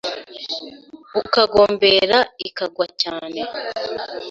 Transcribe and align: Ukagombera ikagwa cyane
Ukagombera 1.19 2.19
ikagwa 2.47 2.85
cyane 3.01 3.41